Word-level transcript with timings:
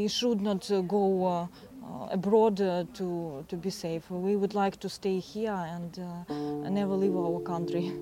we 0.00 0.08
should 0.08 0.40
not 0.40 0.70
go 0.86 1.24
uh, 1.26 1.46
uh, 1.82 2.08
abroad 2.10 2.60
uh, 2.60 2.84
to, 2.94 3.44
to 3.48 3.56
be 3.56 3.70
safe. 3.70 4.10
We 4.10 4.36
would 4.36 4.54
like 4.54 4.76
to 4.80 4.88
stay 4.88 5.18
here 5.18 5.52
and 5.52 5.98
never 6.74 6.94
leave 6.96 7.16
our 7.16 7.40
country. 7.40 7.92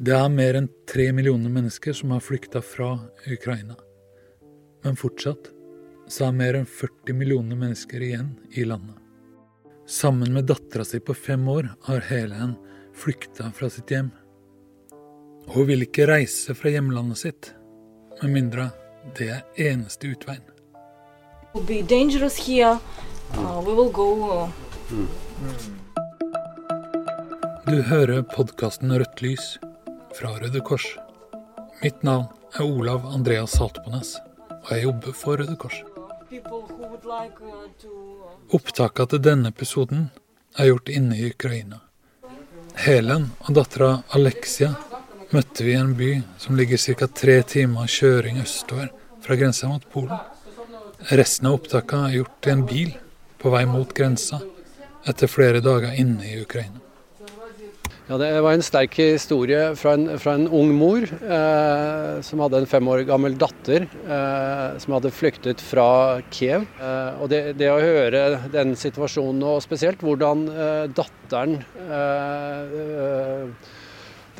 Det 0.00 0.16
er 0.16 0.30
mer 0.32 0.56
enn 0.56 0.68
tre 0.88 1.10
millioner 1.12 1.52
mennesker 1.52 1.92
som 1.92 2.14
har 2.14 2.22
flykta 2.24 2.62
fra 2.64 2.94
Ukraina. 3.28 3.76
Men 4.82 4.96
fortsatt 4.96 5.50
så 6.08 6.30
er 6.30 6.38
mer 6.38 6.56
enn 6.56 6.66
40 6.66 7.18
millioner 7.20 7.58
mennesker 7.60 8.00
igjen 8.02 8.32
i 8.56 8.64
landet. 8.64 8.96
Sammen 9.86 10.32
med 10.32 10.48
dattera 10.48 10.86
si 10.88 11.02
på 11.04 11.14
fem 11.14 11.44
år 11.52 11.68
har 11.84 12.08
Helen 12.08 12.56
flykta 12.96 13.50
fra 13.52 13.68
sitt 13.70 13.92
hjem. 13.92 14.08
Hun 15.50 15.66
vil 15.68 15.84
ikke 15.84 16.08
reise 16.08 16.54
fra 16.56 16.72
hjemlandet 16.72 17.20
sitt, 17.20 17.52
med 18.22 18.30
mindre 18.30 18.70
det 19.16 19.28
er 19.32 19.42
eneste 19.56 20.10
utveien. 20.12 20.42
It 21.42 21.54
will 21.54 21.66
be 21.66 21.82
dangerous 21.82 22.36
here. 22.36 22.78
Uh. 23.34 23.58
Uh, 23.58 24.50
Du 27.66 27.82
hører 27.82 28.22
podkasten 28.22 28.92
Rødt 28.92 29.22
lys 29.22 29.58
fra 30.18 30.28
Røde 30.40 30.60
Kors. 30.60 30.86
Mitt 31.82 32.02
navn 32.02 32.26
er 32.54 32.62
Olav 32.66 33.06
Andreas 33.06 33.50
Saltbones, 33.56 34.16
og 34.50 34.70
jeg 34.70 34.82
jobber 34.82 35.12
for 35.12 35.36
Røde 35.38 35.56
Kors. 35.56 35.82
Uh, 36.30 36.58
Opptaket 38.54 39.10
til 39.14 39.22
denne 39.22 39.48
episoden 39.54 40.10
er 40.58 40.70
gjort 40.72 40.88
inne 40.90 41.16
i 41.16 41.30
Ukraina. 41.30 41.80
Helen 42.74 43.30
og 43.46 43.54
dattera 43.54 44.02
Alexia 44.14 44.74
møtte 45.34 45.64
vi 45.66 45.76
en 45.78 45.94
by 45.98 46.10
som 46.42 46.58
ligger 46.58 46.80
ca. 46.80 47.06
tre 47.06 47.40
timer 47.46 47.86
kjøring 47.90 48.40
østover 48.42 48.90
fra 49.22 49.36
grensa 49.38 49.70
mot 49.70 49.86
Polen. 49.92 50.18
Resten 51.10 51.48
av 51.48 51.60
opptaket 51.60 51.98
er 52.00 52.18
gjort 52.18 52.46
i 52.46 52.54
en 52.54 52.66
bil 52.68 52.92
på 53.40 53.52
vei 53.54 53.64
mot 53.68 53.94
grensa 53.96 54.40
etter 55.08 55.30
flere 55.30 55.62
dager 55.64 55.96
inne 55.96 56.26
i 56.28 56.40
Ukraina. 56.42 56.80
Ja, 58.10 58.16
Det 58.18 58.40
var 58.42 58.56
en 58.56 58.64
sterk 58.66 58.96
historie 58.98 59.68
fra 59.78 59.92
en, 59.94 60.08
fra 60.18 60.32
en 60.34 60.48
ung 60.50 60.72
mor 60.74 61.04
eh, 61.06 62.16
som 62.26 62.40
hadde 62.42 62.58
en 62.58 62.66
fem 62.66 62.88
år 62.90 63.04
gammel 63.06 63.36
datter 63.38 63.86
eh, 63.86 64.78
som 64.82 64.96
hadde 64.96 65.12
flyktet 65.14 65.62
fra 65.62 66.18
Kiev. 66.34 66.66
Eh, 66.82 67.20
og 67.22 67.30
det, 67.30 67.54
det 67.60 67.70
å 67.70 67.78
høre 67.78 68.48
den 68.50 68.74
situasjonen, 68.74 69.44
og 69.46 69.62
spesielt 69.62 70.02
hvordan 70.02 70.42
eh, 70.50 70.88
datteren 70.90 71.60
eh, 71.86 72.74
eh, 72.82 73.70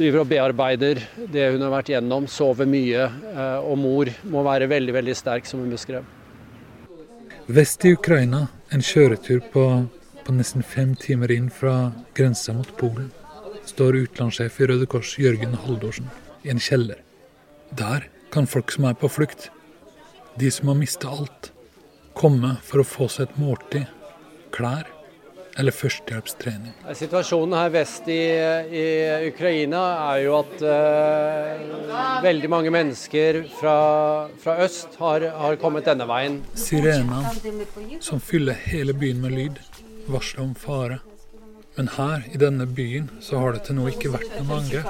driver 0.00 0.22
og 0.22 0.30
bearbeider 0.30 1.02
det 1.32 1.50
hun 1.52 1.62
har 1.64 1.72
vært 1.74 1.92
gjennom, 1.92 2.26
sover 2.30 2.68
mye, 2.68 3.06
eh, 3.34 3.58
og 3.60 3.78
mor 3.80 4.10
må 4.32 4.44
være 4.46 4.70
veldig, 4.70 4.96
veldig 4.96 5.16
sterk, 5.18 5.48
som 5.48 5.62
hun 5.62 5.72
beskrev. 5.72 6.06
Vest 7.50 7.84
i 7.84 7.94
Ukraina, 7.96 8.46
en 8.72 8.84
kjøretur 8.84 9.42
på, 9.52 9.64
på 10.24 10.36
nesten 10.36 10.64
fem 10.64 10.94
timer 10.98 11.32
inn 11.34 11.50
fra 11.52 11.92
grensa 12.16 12.54
mot 12.56 12.70
Polen, 12.80 13.10
står 13.66 13.98
utenlandssjef 14.04 14.60
i 14.60 14.68
Røde 14.70 14.88
Kors 14.90 15.16
Jørgen 15.20 15.56
Haldorsen 15.64 16.08
i 16.46 16.52
en 16.52 16.62
kjeller. 16.62 17.02
Der 17.76 18.06
kan 18.34 18.48
folk 18.50 18.72
som 18.72 18.86
er 18.88 18.96
på 18.98 19.10
flukt, 19.10 19.50
de 20.38 20.50
som 20.54 20.70
har 20.70 20.78
mista 20.78 21.10
alt, 21.10 21.50
komme 22.16 22.56
for 22.66 22.82
å 22.82 22.86
få 22.86 23.10
seg 23.10 23.28
et 23.28 23.38
måltid, 23.42 23.86
klær 24.54 24.88
eller 25.60 25.74
førstehjelpstrening. 25.76 26.72
Situasjonen 26.96 27.56
her 27.58 27.72
vest 27.74 28.08
i, 28.08 28.20
i 28.80 28.84
Ukraina 29.28 29.82
er 30.14 30.22
jo 30.24 30.38
at 30.38 30.64
uh, 30.64 32.22
veldig 32.24 32.50
mange 32.52 32.72
mennesker 32.74 33.42
fra, 33.58 33.76
fra 34.40 34.56
øst 34.64 34.96
har, 35.02 35.28
har 35.42 35.60
kommet 35.60 35.88
denne 35.88 36.08
veien. 36.08 36.40
Sirenene 36.58 38.00
som 38.00 38.22
fyller 38.24 38.56
hele 38.70 38.96
byen 38.96 39.20
med 39.22 39.36
lyd, 39.36 39.62
varsler 40.10 40.46
om 40.48 40.56
fare. 40.58 41.00
Men 41.76 41.88
her 41.94 42.24
i 42.34 42.38
denne 42.40 42.66
byen 42.66 43.06
så 43.22 43.38
har 43.40 43.54
det 43.54 43.62
til 43.68 43.78
nå 43.78 43.86
ikke 43.92 44.10
vært 44.12 44.32
noen 44.40 44.50
angrep. 44.58 44.84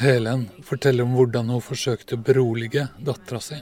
Helen 0.00 0.48
forteller 0.64 1.04
om 1.04 1.12
hvordan 1.18 1.52
hun 1.52 1.62
forsøkte 1.62 2.16
å 2.16 2.24
berolige 2.30 2.88
dattera 2.98 3.40
si 3.44 3.60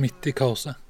midt 0.00 0.26
i 0.26 0.32
kaoset. 0.34 0.83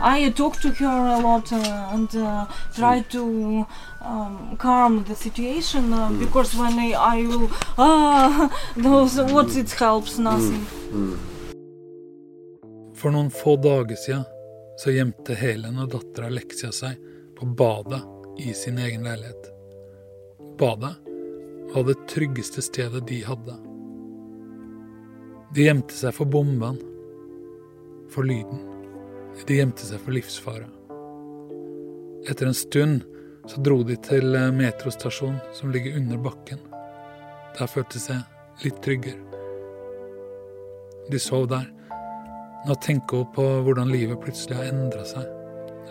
I 0.00 0.30
talked 0.30 0.62
to 0.62 0.70
her 0.70 1.16
a 1.16 1.20
lot 1.20 1.52
uh, 1.52 1.90
and 1.92 2.14
uh, 2.16 2.46
tried 2.74 3.10
to 3.10 3.66
um, 4.00 4.56
calm 4.58 5.04
the 5.04 5.14
situation 5.14 5.92
uh, 5.92 6.10
because 6.18 6.54
when 6.54 6.78
I, 6.78 6.92
I 6.92 7.26
will, 7.26 7.50
ah, 7.78 8.50
those 8.76 9.20
what 9.32 9.56
it 9.56 9.70
helps 9.72 10.18
nothing. 10.18 10.66
For 12.94 13.10
noen 13.10 13.30
få 13.30 13.56
dager 13.56 13.96
siden 13.96 14.24
så 14.80 14.90
gjemte 14.90 15.34
Helen 15.38 15.78
og 15.78 15.92
dattera 15.92 16.30
Alexia 16.30 16.72
seg 16.72 16.98
på 17.38 17.46
badet 17.46 18.02
i 18.40 18.54
sin 18.54 18.78
egen 18.78 19.04
leilighet. 19.06 19.50
Badet 20.58 20.94
var 21.74 21.86
det 21.86 21.96
tryggeste 22.10 22.62
stedet 22.62 23.06
de 23.08 23.22
hadde. 23.26 23.56
De 25.54 25.66
gjemte 25.68 25.94
seg 25.94 26.14
for 26.16 26.26
bombene, 26.26 26.80
for 28.10 28.26
lyden. 28.26 28.73
De 29.42 29.58
gjemte 29.58 29.84
seg 29.84 30.00
for 30.00 30.14
livsfare. 30.14 30.68
Etter 32.30 32.48
en 32.48 32.56
stund 32.56 33.02
så 33.50 33.60
dro 33.60 33.82
de 33.84 33.96
til 34.00 34.32
eh, 34.38 34.52
metrostasjonen 34.54 35.40
som 35.52 35.72
ligger 35.74 35.98
under 35.98 36.20
bakken. 36.24 36.62
Der 37.58 37.68
følte 37.68 37.98
de 37.98 38.04
seg 38.06 38.64
litt 38.64 38.78
tryggere. 38.84 39.20
De 41.10 41.20
sov 41.20 41.50
der. 41.50 41.66
Nå 42.64 42.78
tenker 42.80 43.20
hun 43.20 43.34
på 43.36 43.44
hvordan 43.66 43.92
livet 43.92 44.22
plutselig 44.22 44.56
har 44.56 44.70
endra 44.70 45.04
seg. 45.04 45.28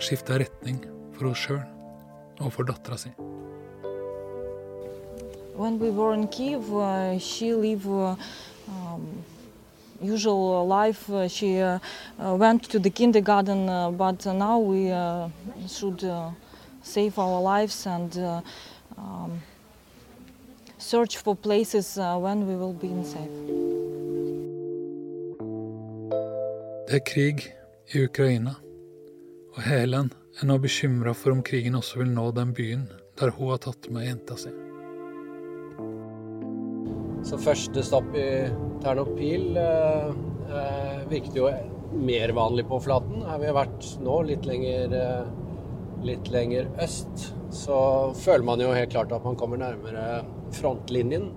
Skifta 0.01 0.39
retning 0.41 0.81
for 1.13 1.29
henne 1.29 1.37
sjøl 1.37 1.61
og 2.41 2.49
for 2.55 2.65
dattera 2.65 2.97
si. 2.97 3.13
When 5.53 5.77
we 5.77 5.91
were 5.91 6.15
in 6.15 6.27
Kiev, 6.27 6.73
uh, 6.73 7.19
she 7.19 7.53
lived 7.53 7.85
uh, 7.85 8.15
um, 8.67 9.05
usual 10.03 10.67
life. 10.67 11.09
Uh, 11.09 11.27
she 11.27 11.59
uh, 11.59 11.79
uh, 12.19 12.35
went 12.35 12.63
to 12.69 12.79
the 12.79 12.89
kindergarten, 12.89 13.69
uh, 13.69 13.91
but 13.91 14.25
uh, 14.27 14.33
now 14.33 14.59
we 14.59 14.91
uh, 14.91 15.29
should 15.67 16.03
uh, 16.03 16.29
save 16.83 17.17
our 17.17 17.41
lives 17.41 17.87
and 17.87 18.17
uh, 18.17 18.41
um, 18.97 19.41
search 20.77 21.17
for 21.17 21.35
places 21.35 21.97
uh, 21.97 22.17
when 22.17 22.47
we 22.47 22.55
will 22.55 22.73
be 22.73 22.87
in 22.87 23.03
safe. 23.03 23.31
Det 26.87 26.95
er 26.95 27.05
krig 27.05 27.53
i 27.93 28.03
Ukraina, 28.03 28.53
og 29.55 29.61
Helen 29.63 30.11
er 30.41 30.45
nå 30.45 30.57
bekymra 30.57 31.13
for 31.13 31.31
om 31.31 31.41
krigen 31.43 31.75
også 31.75 32.03
vil 32.03 32.11
nå 32.11 32.31
den 32.31 32.53
byen 32.53 32.85
der 33.19 33.29
hun 33.29 33.49
har 33.49 33.57
tatt 33.57 33.89
med 33.89 34.05
jenta 34.07 34.37
si. 34.37 34.62
Så 37.33 37.39
første 37.41 37.81
stopp 37.81 38.11
i 38.13 38.27
Ternopil 38.83 39.55
eh, 39.57 40.09
eh, 40.53 40.97
virket 41.09 41.37
jo 41.39 41.47
mer 41.97 42.29
vanlig 42.37 42.67
på 42.69 42.77
flaten. 42.85 43.23
Her 43.25 43.39
vi 43.41 43.47
har 43.49 43.55
vært 43.57 43.87
nå, 44.05 44.19
litt 44.27 44.45
lenger, 44.45 44.93
eh, 44.93 45.31
litt 46.05 46.29
lenger 46.29 46.69
øst, 46.85 47.31
så 47.49 47.79
føler 48.13 48.45
man 48.45 48.61
jo 48.61 48.67
helt 48.77 48.93
klart 48.93 49.15
at 49.17 49.25
man 49.25 49.39
kommer 49.39 49.57
nærmere 49.57 50.19
frontlinjen. 50.53 51.31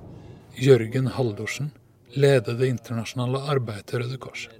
Jørgen 0.61 1.09
Haldorsen 1.17 1.73
leder 2.13 2.61
det 2.61 2.69
internasjonale 2.75 3.41
arbeidet 3.57 3.89
til 3.89 4.05
Røde 4.05 4.21
Kors. 4.21 4.51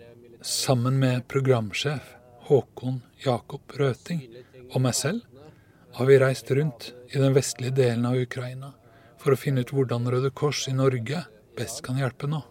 Sammen 0.41 0.97
med 1.05 1.29
programsjef 1.29 2.15
Håkon 2.49 3.03
Jakob 3.27 3.77
Røting 3.77 4.25
og 4.71 4.81
meg 4.89 4.97
selv 4.97 5.21
har 6.01 6.09
vi 6.09 6.17
reist 6.25 6.49
rundt 6.57 6.95
i 7.13 7.21
den 7.21 7.37
vestlige 7.37 7.77
delen 7.77 8.09
av 8.09 8.17
Ukraina 8.25 8.73
for 9.27 9.35
å 9.35 9.41
finne 9.41 9.65
ut 9.67 9.73
hvordan 9.75 10.07
Røde 10.07 10.31
Kors 10.31 10.69
i 10.71 10.73
Norge 10.77 11.25
best 11.59 11.81
kan 11.83 11.99
hjelpe 11.99 12.29
nå. 12.31 12.45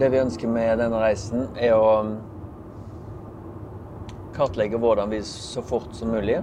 Det 0.00 0.08
vi 0.08 0.22
ønsker 0.22 0.48
med 0.48 0.80
denne 0.80 1.02
reisen, 1.02 1.50
er 1.60 1.76
å 1.76 1.90
um, 2.00 2.14
kartlegge 4.34 4.80
hvordan 4.80 5.12
vi 5.12 5.20
så 5.28 5.60
fort 5.62 5.92
som 5.94 6.14
mulig 6.14 6.40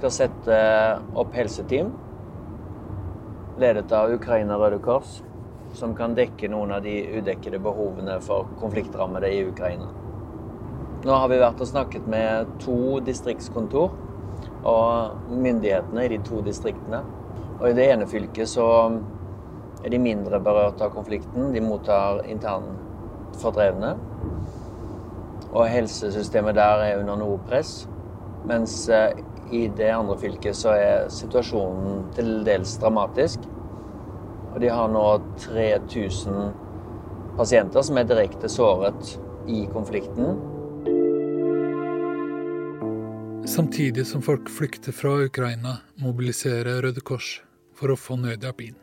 skal 0.00 0.10
sette 0.10 0.58
opp 1.14 1.38
helseteam 1.38 1.94
ledet 3.62 3.94
av 3.94 4.10
Ukraina 4.10 4.58
Røde 4.58 4.82
Kors, 4.82 5.20
som 5.78 5.94
kan 5.94 6.16
dekke 6.18 6.50
noen 6.50 6.74
av 6.74 6.82
de 6.82 6.98
udekkede 7.14 7.62
behovene 7.62 8.18
for 8.26 8.50
konfliktrammede 8.58 9.30
i 9.30 9.44
Ukraina. 9.46 9.86
Nå 11.06 11.14
har 11.14 11.30
vi 11.30 11.38
vært 11.38 11.62
og 11.62 11.70
snakket 11.70 12.10
med 12.10 12.56
to 12.64 12.98
distriktskontor 13.06 13.92
og 14.68 15.18
myndighetene 15.30 16.04
i 16.06 16.12
de 16.12 16.20
to 16.26 16.42
distriktene. 16.46 17.02
Og 17.58 17.70
i 17.70 17.76
det 17.76 17.88
ene 17.92 18.08
fylket 18.10 18.50
så 18.50 18.66
er 19.82 19.90
de 19.90 19.98
mindre 20.02 20.40
berørt 20.42 20.82
av 20.82 20.92
konflikten. 20.94 21.50
De 21.54 21.62
mottar 21.62 22.22
internt 22.30 23.36
fordrevne. 23.42 23.96
Og 25.52 25.66
helsesystemet 25.68 26.56
der 26.56 26.86
er 26.86 27.00
under 27.00 27.18
noe 27.20 27.40
press. 27.48 27.82
Mens 28.48 28.88
eh, 28.90 29.18
i 29.52 29.66
det 29.76 29.90
andre 29.92 30.16
fylket 30.18 30.56
så 30.56 30.74
er 30.74 31.10
situasjonen 31.12 32.06
til 32.16 32.40
dels 32.46 32.78
dramatisk. 32.82 33.44
Og 34.52 34.60
de 34.62 34.70
har 34.72 34.88
nå 34.92 35.04
3000 35.42 36.52
pasienter 37.36 37.84
som 37.84 37.98
er 37.98 38.08
direkte 38.08 38.50
såret 38.52 39.14
i 39.50 39.64
konflikten. 39.72 40.51
Samtidig 43.46 44.06
som 44.06 44.22
folk 44.22 44.50
flykter 44.50 44.92
fra 44.92 45.16
Ukraina, 45.24 45.76
mobiliserer 45.98 46.82
Røde 46.82 47.00
Kors 47.02 47.40
for 47.74 47.90
å 47.90 47.96
få 47.98 48.14
nødhjelp 48.20 48.60
inn. 48.68 48.76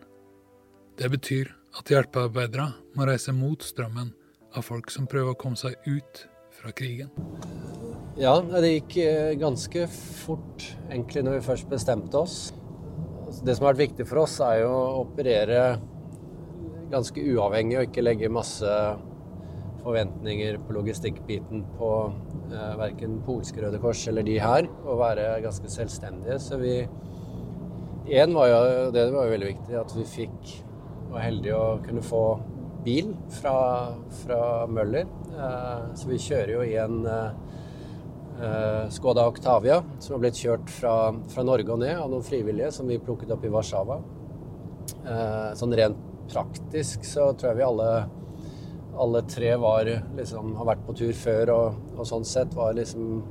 Det 1.00 1.08
betyr 1.14 1.54
at 1.80 1.92
hjelpearbeidere 1.92 2.66
må 2.98 3.08
reise 3.08 3.32
mot 3.32 3.64
strømmen 3.64 4.12
av 4.52 4.66
folk 4.68 4.92
som 4.92 5.08
prøver 5.08 5.32
å 5.32 5.40
komme 5.40 5.60
seg 5.60 5.78
ut 5.88 6.26
fra 6.60 6.74
krigen. 6.76 7.08
Ja, 8.20 8.36
det 8.42 8.74
gikk 8.74 8.98
eh, 9.00 9.38
ganske 9.40 9.86
fort 10.26 10.66
egentlig 10.90 11.24
når 11.24 11.40
vi 11.40 11.46
først 11.48 11.70
bestemte 11.72 12.20
oss. 12.20 12.40
Det 13.46 13.56
som 13.56 13.64
har 13.64 13.78
vært 13.78 13.86
viktig 13.86 14.10
for 14.10 14.26
oss, 14.26 14.42
er 14.44 14.66
jo 14.66 14.74
å 14.74 15.04
operere 15.06 15.78
ganske 16.92 17.24
uavhengig 17.32 17.80
og 17.80 17.88
ikke 17.88 18.04
legge 18.04 18.34
masse 18.34 18.76
forventninger 19.90 20.62
på 20.66 20.78
logistikkbiten 20.78 21.66
på 21.80 21.92
eh, 22.54 22.74
verken 22.80 23.20
polske 23.26 23.62
Røde 23.64 23.82
Kors 23.82 24.06
eller 24.10 24.26
de 24.28 24.38
her, 24.42 24.70
og 24.86 25.02
være 25.02 25.42
ganske 25.46 25.72
selvstendige. 25.74 26.40
Så 26.42 26.62
vi 26.62 26.82
Én 28.10 28.34
var 28.34 28.48
jo, 28.50 28.62
det 28.90 29.04
var 29.14 29.28
jo 29.28 29.34
veldig 29.36 29.50
viktig, 29.52 29.74
at 29.78 29.92
vi 29.94 30.04
fikk 30.10 30.54
var 31.12 31.22
heldige 31.28 31.58
å 31.58 31.78
kunne 31.84 32.02
få 32.02 32.24
bil 32.86 33.12
fra, 33.38 33.54
fra 34.24 34.42
Møller. 34.72 35.06
Eh, 35.36 35.86
så 36.00 36.10
vi 36.10 36.22
kjører 36.22 36.54
jo 36.56 36.64
i 36.66 36.76
en 36.82 37.04
eh, 37.10 38.86
Skoda 38.96 39.28
Octavia 39.30 39.82
som 40.00 40.16
har 40.16 40.24
blitt 40.24 40.42
kjørt 40.42 40.72
fra, 40.74 40.96
fra 41.30 41.46
Norge 41.46 41.76
og 41.76 41.84
ned 41.84 41.98
av 41.98 42.10
noen 42.10 42.26
frivillige 42.26 42.72
som 42.80 42.90
vi 42.90 43.02
plukket 43.04 43.36
opp 43.36 43.46
i 43.46 43.54
Warszawa. 43.54 44.00
Eh, 45.04 45.50
sånn 45.60 45.76
rent 45.78 46.06
praktisk 46.30 47.06
så 47.08 47.32
tror 47.34 47.52
jeg 47.52 47.60
vi 47.60 47.68
alle 47.68 47.92
alle 48.98 49.22
tre 49.30 49.56
var, 49.56 49.90
liksom, 50.18 50.56
har 50.60 50.68
vært 50.72 50.86
på 50.88 50.96
tur 50.98 51.14
før 51.16 51.54
og, 51.54 51.78
og 51.98 52.08
sånn 52.08 52.26
sett 52.28 52.54
var 52.58 52.74
liksom 52.78 53.22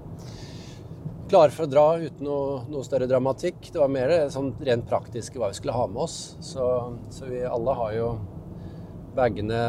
klare 1.29 1.53
for 1.53 1.67
å 1.67 1.71
dra 1.71 1.85
uten 2.01 2.25
noe, 2.25 2.63
noe, 2.71 2.85
større 2.87 3.09
dramatikk. 3.11 3.69
Det 3.73 3.81
var 3.81 3.93
mer 3.93 4.15
sånn 4.33 4.55
rent 4.65 4.89
praktiske 4.89 5.41
hva 5.41 5.51
vi 5.53 5.59
skulle 5.59 5.77
ha 5.77 5.85
med 5.91 6.03
oss. 6.07 6.19
Så, 6.41 6.65
så 7.13 7.29
vi 7.29 7.43
alle 7.45 7.75
har 7.77 7.95
jo 7.97 8.09
bagene 9.19 9.63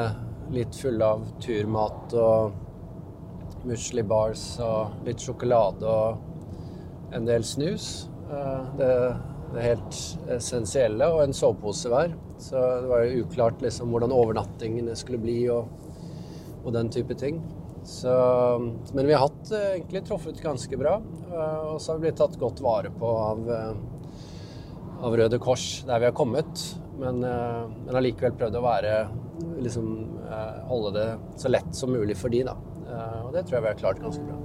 litt 0.54 0.76
fulle 0.78 1.06
av 1.06 1.26
turmat 1.44 2.16
og 2.18 3.66
musli 3.68 4.04
bars 4.08 4.44
og 4.64 5.04
litt 5.06 5.22
sjokolade 5.22 5.84
og 5.84 7.14
en 7.16 7.28
del 7.28 7.44
snus. 7.44 8.08
Eh, 8.30 8.72
det, 8.80 8.94
det 9.54 9.66
helt 9.66 10.02
essensielle, 10.38 11.10
og 11.12 11.26
en 11.26 11.36
sovepose 11.36 11.92
hver. 11.92 12.16
Så 12.40 12.60
det 12.82 12.90
var 12.90 13.04
jo 13.04 13.24
uklart 13.26 13.62
liksom 13.64 13.92
hvordan 13.94 14.16
overnattingene 14.16 14.96
skulle 14.98 15.20
bli 15.22 15.42
og, 15.52 15.68
og 16.64 16.72
den 16.76 16.92
type 16.94 17.18
ting. 17.20 17.42
Så, 17.84 18.12
men 18.94 19.08
vi 19.08 19.14
har 19.14 19.28
hatt 19.28 19.52
eh, 19.52 19.72
egentlig 19.78 20.04
truffet 20.08 20.42
ganske 20.44 20.78
bra. 20.78 20.98
Eh, 21.32 21.62
og 21.74 21.82
så 21.82 21.92
har 21.92 22.00
vi 22.00 22.08
blitt 22.08 22.20
tatt 22.20 22.38
godt 22.40 22.62
vare 22.64 22.92
på 22.94 23.10
av, 23.10 23.50
eh, 23.56 25.04
av 25.08 25.18
Røde 25.18 25.40
Kors 25.42 25.84
der 25.88 26.04
vi 26.04 26.10
har 26.10 26.16
kommet. 26.16 26.66
Men, 27.00 27.22
men 27.24 27.96
allikevel 27.96 28.34
prøvd 28.36 28.58
å 28.60 28.62
være 28.66 28.96
liksom, 29.64 29.86
holde 30.68 30.90
det 30.98 31.06
så 31.40 31.48
lett 31.48 31.70
som 31.72 31.94
mulig 31.96 32.18
for 32.20 32.28
de, 32.34 32.42
da. 32.44 32.58
Og 33.24 33.30
det 33.32 33.46
tror 33.48 33.56
jeg 33.56 33.64
vi 33.64 33.70
har 33.70 33.78
klart 33.80 34.02
ganske 34.04 34.26
bra. 34.26 34.36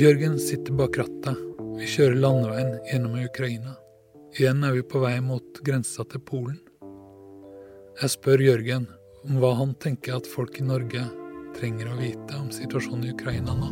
Jørgen 0.00 0.34
sitter 0.42 0.74
bak 0.80 0.98
rattet. 0.98 1.38
Vi 1.78 1.86
kjører 1.94 2.18
landeveien 2.18 2.74
gjennom 2.90 3.14
Ukraina. 3.22 3.76
Igjen 4.34 4.66
er 4.66 4.74
vi 4.74 4.82
på 4.82 4.98
vei 5.04 5.14
mot 5.22 5.62
grensa 5.62 6.02
til 6.10 6.26
Polen. 6.26 6.58
Jeg 8.00 8.08
spør 8.08 8.40
Jørgen 8.40 8.86
om 9.28 9.36
hva 9.42 9.50
han 9.58 9.74
tenker 9.80 10.16
at 10.16 10.28
folk 10.28 10.56
i 10.58 10.64
Norge 10.64 11.02
trenger 11.58 11.90
å 11.92 11.98
vite 11.98 12.38
om 12.40 12.48
situasjonen 12.54 13.04
i 13.04 13.12
Ukraina 13.12 13.52
nå? 13.52 13.68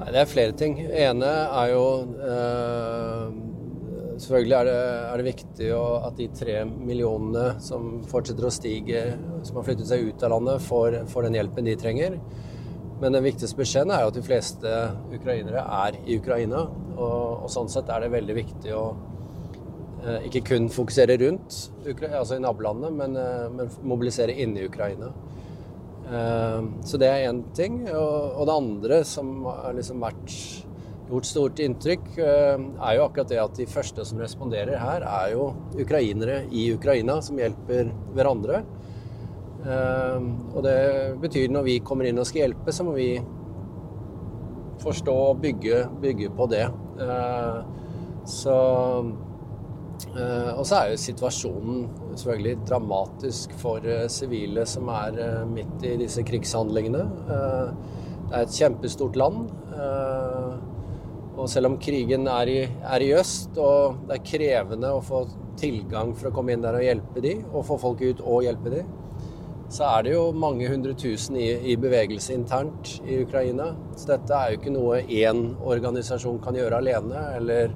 Nei, 0.00 0.08
det 0.10 0.20
er 0.24 0.28
flere 0.30 0.56
ting. 0.58 0.74
Ene 0.82 1.30
er 1.46 1.70
jo 1.70 1.84
eh, 2.18 3.36
Selvfølgelig 4.14 4.56
er 4.58 4.68
det, 4.68 4.74
er 5.10 5.18
det 5.18 5.26
viktig 5.26 5.68
å, 5.74 5.84
at 6.06 6.18
de 6.18 6.28
tre 6.38 6.60
millionene 6.66 7.56
som 7.62 7.96
fortsetter 8.06 8.46
å 8.46 8.52
stige, 8.54 9.00
som 9.46 9.58
har 9.58 9.66
flyttet 9.66 9.88
seg 9.90 10.04
ut 10.06 10.22
av 10.22 10.36
landet, 10.36 10.62
får, 10.62 11.00
får 11.10 11.26
den 11.26 11.38
hjelpen 11.40 11.66
de 11.66 11.74
trenger. 11.78 12.18
Men 13.02 13.16
den 13.16 13.26
viktigste 13.26 13.58
beskjeden 13.58 13.90
er 13.90 14.04
jo 14.04 14.12
at 14.12 14.18
de 14.18 14.22
fleste 14.22 14.76
ukrainere 15.14 15.64
er 15.80 15.98
i 16.04 16.18
Ukraina. 16.20 16.62
Og, 16.94 17.42
og 17.42 17.50
sånn 17.50 17.70
sett 17.72 17.90
er 17.90 18.04
det 18.04 18.14
veldig 18.14 18.38
viktig 18.38 18.76
å 18.78 18.84
ikke 20.04 20.42
kun 20.50 20.66
fokusere 20.72 21.16
rundt 21.22 21.54
altså 21.86 22.36
i 22.36 22.42
nabolandene, 22.42 22.90
men, 22.92 23.16
eh, 23.16 23.46
men 23.52 23.70
mobilisere 23.82 24.34
inne 24.36 24.60
i 24.60 24.66
Ukraina. 24.68 25.12
Ehm, 26.04 26.68
så 26.84 26.98
det 27.00 27.08
er 27.08 27.30
én 27.30 27.42
ting. 27.54 27.88
Og 27.88 28.44
det 28.46 28.54
andre 28.54 29.04
som 29.04 29.44
har 29.44 29.72
liksom 29.72 30.00
vært 30.00 30.34
gjort 31.08 31.28
stort 31.28 31.60
inntrykk, 31.60 32.18
er 32.18 32.94
jo 32.96 33.04
akkurat 33.04 33.28
det 33.28 33.40
at 33.40 33.56
de 33.56 33.66
første 33.66 34.04
som 34.04 34.18
responderer 34.18 34.78
her, 34.78 35.00
er 35.00 35.32
jo 35.32 35.54
ukrainere 35.76 36.44
i 36.50 36.72
Ukraina 36.74 37.20
som 37.22 37.36
hjelper 37.36 37.92
hverandre. 38.14 38.64
Og 40.54 40.62
det 40.64 41.20
betyr 41.20 41.52
når 41.52 41.64
vi 41.64 41.78
kommer 41.80 42.08
inn 42.08 42.18
og 42.18 42.26
skal 42.26 42.44
hjelpe, 42.44 42.72
så 42.72 42.84
må 42.84 42.96
vi 42.96 43.20
forstå 44.80 45.12
og 45.12 45.40
bygge, 45.40 45.84
bygge 46.00 46.32
på 46.36 46.48
det. 46.52 46.66
Så 48.24 48.56
Eh, 49.04 49.33
og 50.12 50.62
så 50.68 50.78
er 50.78 50.90
jo 50.92 51.00
situasjonen 51.00 51.86
selvfølgelig 52.14 52.66
dramatisk 52.68 53.54
for 53.58 53.86
eh, 53.88 54.06
sivile 54.12 54.66
som 54.68 54.90
er 54.92 55.18
eh, 55.22 55.40
midt 55.48 55.86
i 55.86 55.96
disse 56.04 56.22
krigshandlingene. 56.26 57.04
Det 57.24 58.38
er 58.38 58.44
et 58.44 58.56
kjempestort 58.58 59.16
land. 59.20 59.44
Og 61.34 61.48
selv 61.50 61.72
om 61.72 61.78
krigen 61.82 62.28
er 62.30 62.50
i, 62.50 62.58
er 62.64 63.02
i, 63.02 63.10
øst, 63.18 63.56
og 63.58 64.04
det 64.06 64.16
er 64.16 64.26
krevende 64.28 64.92
å 64.94 65.02
få 65.02 65.24
tilgang 65.58 66.12
for 66.14 66.30
å 66.30 66.34
komme 66.34 66.54
inn 66.54 66.62
der 66.62 66.78
og 66.78 66.86
hjelpe 66.86 67.22
de, 67.24 67.34
og 67.50 67.66
få 67.66 67.78
folk 67.82 68.04
ut 68.04 68.22
og 68.22 68.44
hjelpe 68.46 68.70
de, 68.70 68.84
så 69.74 69.88
er 69.88 70.04
det 70.06 70.12
jo 70.14 70.28
mange 70.36 70.68
hundre 70.70 70.94
tusen 70.98 71.36
i, 71.40 71.48
i 71.72 71.74
bevegelse 71.80 72.36
internt 72.36 72.94
i 73.02 73.18
Ukraina. 73.24 73.72
Så 73.98 74.12
dette 74.12 74.36
er 74.36 74.52
jo 74.52 74.60
ikke 74.60 74.74
noe 74.76 75.00
én 75.02 75.42
organisasjon 75.58 76.38
kan 76.44 76.54
gjøre 76.58 76.78
alene, 76.78 77.24
eller 77.40 77.74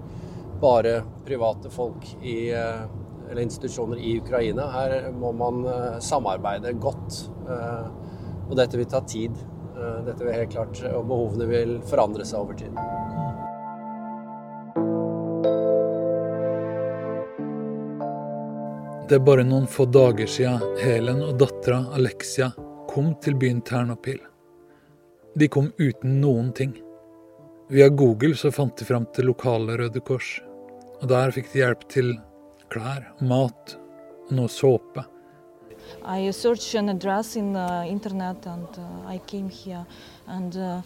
bare 0.60 1.02
private 1.26 1.70
folk 1.70 2.16
i, 2.22 2.50
eh, 2.50 3.31
eller 3.31 3.43
institusjoner 3.43 3.96
i 3.96 4.19
Ukraina. 4.20 4.70
Her 4.70 5.12
må 5.12 5.32
man 5.32 5.66
eh, 5.66 5.99
samarbeide 5.99 6.72
godt. 6.72 7.31
Eh, 7.48 7.86
og 8.48 8.56
dette 8.56 8.77
vil 8.77 8.86
ta 8.86 9.00
tid. 9.00 9.36
Dette 9.79 10.24
vil 10.24 10.34
helt 10.34 10.50
klart, 10.50 10.81
og 10.91 11.05
behovene 11.06 11.46
vil 11.46 11.77
forandre 11.86 12.24
seg 12.27 12.41
over 12.41 12.56
tid. 12.58 12.72
Det 19.08 19.20
er 19.20 19.22
bare 19.22 19.44
noen 19.46 19.69
få 19.70 19.86
dager 19.86 20.27
siden 20.27 20.65
Helen 20.82 21.22
og 21.22 21.38
dattera 21.38 21.84
Alexia 21.94 22.50
kom 22.91 23.15
til 23.22 23.38
byen 23.38 23.62
Ternopil. 23.62 24.19
De 25.38 25.48
kom 25.48 25.70
uten 25.79 26.19
noen 26.20 26.50
ting. 26.53 26.74
Via 27.70 27.88
Google 27.88 28.34
så 28.34 28.50
fant 28.50 28.77
de 28.77 28.84
fram 28.84 29.06
til 29.15 29.31
lokale 29.31 29.79
Røde 29.79 30.00
Kors. 30.00 30.41
Og 30.98 31.08
der 31.08 31.31
fikk 31.31 31.52
de 31.52 31.62
hjelp 31.62 31.86
til 31.93 32.17
klær, 32.72 33.06
mat 33.20 33.76
og 34.28 34.34
noe 34.34 34.50
såpe. 34.50 35.05
I 36.05 36.31
searched 36.32 36.74
an 36.74 36.88
address 36.90 37.36
in 37.36 37.52
the 37.55 37.86
internet 37.86 38.46
and 38.46 38.69
uh, 38.78 39.08
I 39.08 39.19
came 39.26 39.48
here 39.48 39.86
and 40.26 40.56
uh, 40.56 40.82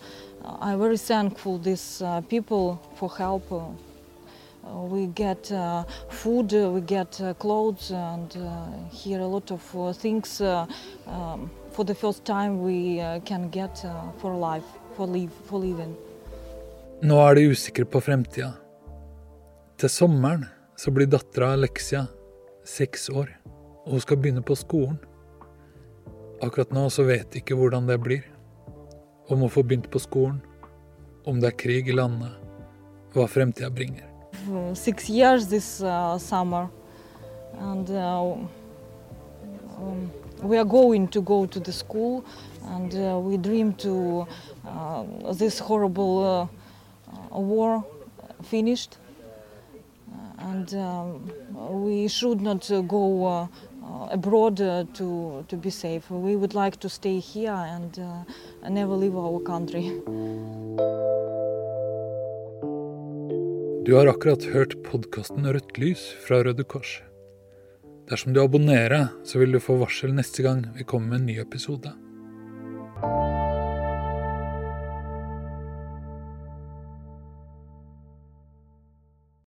I'm 0.61 0.79
very 0.79 0.99
thankful 0.99 1.59
these 1.59 2.03
uh, 2.03 2.21
people 2.21 2.79
for 2.97 3.11
help. 3.19 3.51
Uh, 3.51 3.71
we 4.87 5.07
get 5.07 5.51
uh, 5.51 5.83
food, 6.09 6.55
uh, 6.55 6.71
we 6.71 6.81
get 6.81 7.21
clothes 7.39 7.91
and 7.91 8.33
here 8.93 9.21
a 9.21 9.27
lot 9.27 9.51
of 9.51 9.97
things 9.97 10.41
um, 10.41 11.51
for 11.73 11.85
the 11.85 11.95
first 11.95 12.25
time 12.25 12.63
we 12.63 13.03
can 13.25 13.49
get 13.51 13.85
for 14.21 14.35
life, 14.35 14.69
for, 14.97 15.07
live, 15.07 15.33
for 15.47 15.59
living. 15.59 15.97
Nå 17.03 17.17
er 17.19 17.35
de 17.35 17.49
usikre 17.51 17.85
på 17.85 18.01
fremtida. 18.01 18.53
Til 19.83 19.91
sommeren 19.91 20.45
så 20.79 20.93
blir 20.95 21.09
dattera 21.11 21.49
Alexia 21.57 22.05
seks 22.63 23.09
år, 23.11 23.33
og 23.83 23.97
hun 23.97 24.03
skal 24.05 24.21
begynne 24.23 24.43
på 24.47 24.55
skolen. 24.55 25.01
Akkurat 26.39 26.71
nå 26.71 26.85
så 26.95 27.03
vet 27.09 27.33
de 27.33 27.41
ikke 27.41 27.57
hvordan 27.59 27.89
det 27.91 27.97
blir. 27.99 28.21
Om 29.27 29.43
hun 29.43 29.51
får 29.51 29.67
begynt 29.67 29.89
på 29.91 29.99
skolen, 29.99 30.39
om 31.27 31.43
det 31.43 31.51
er 31.51 31.59
krig 31.65 31.91
i 31.91 31.97
landet, 31.99 32.31
hva 33.11 33.27
fremtida 33.27 33.73
bringer. 33.75 34.07
Six 34.79 35.11
years 35.11 35.51
this 35.51 35.83
uh, 35.83 36.15
summer, 36.15 36.71
and 37.59 37.91
uh, 37.91 38.39
um, 39.83 40.07
we 40.45 40.63
are 40.63 40.69
going 40.79 41.09
to 41.09 41.21
go 41.21 41.45
to 41.47 41.59
the 41.59 41.73
school, 41.73 42.25
and 42.71 42.95
uh, 42.95 43.19
we 43.19 43.37
dream 43.37 43.75
uh, 43.83 44.23
uh, 44.63 45.05
war 47.33 47.85
finished. 48.45 49.02
And 50.43 50.75
um, 50.75 51.31
we 51.85 52.09
should 52.09 52.41
not 52.41 52.71
uh, 52.71 52.81
go 52.81 53.25
uh, 53.25 53.47
abroad 54.11 54.61
uh, 54.61 54.85
to, 54.95 55.45
to 55.49 55.57
be 55.57 55.71
safe. 55.71 56.11
We 56.11 56.37
would 56.37 56.55
like 56.55 56.77
to 56.81 56.89
stay 56.89 57.19
here 57.19 57.53
and, 57.53 57.99
uh, 57.99 58.25
and 58.63 58.75
never 58.75 58.95
leave 58.97 59.17
our 59.17 59.41
country. 59.41 60.03
Du 63.85 63.97
har 63.97 64.07
akkurat 64.07 64.45
hørt 64.45 64.83
podkasten 64.85 65.47
Rødt 65.47 65.79
lys 65.79 66.05
fra 66.27 66.43
Røde 66.45 66.65
Kors. 66.65 67.01
Dersom 68.11 68.33
du 68.33 68.43
abonnerer, 68.43 69.09
så 69.25 69.39
vil 69.39 69.53
du 69.53 69.61
få 69.61 69.77
varsel 69.81 70.15
neste 70.15 70.43
gang 70.43 70.67
vi 70.77 70.85
kommer 70.85 71.09
med 71.09 71.21
en 71.21 71.27
ny 71.27 71.39
episode. 71.41 71.93